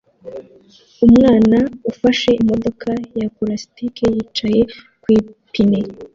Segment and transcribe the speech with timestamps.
[1.05, 1.57] Umwana
[1.91, 4.61] ufashe imodoka ya pulasitike yicaye
[5.01, 5.79] ku ipine